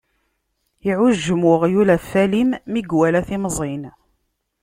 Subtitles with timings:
[0.89, 3.83] Iɛujjem uɣyul ɣef walim, mi iwala timẓin.